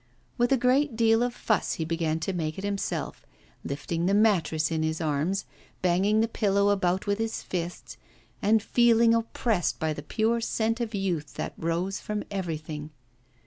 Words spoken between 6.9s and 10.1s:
with his fists, and feeling oppressed by the